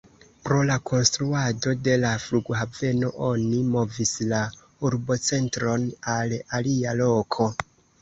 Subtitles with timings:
[0.47, 4.43] Pro la konstruado de la flughaveno, oni movis la
[4.91, 5.89] urbocentron
[6.19, 7.53] al alia loko.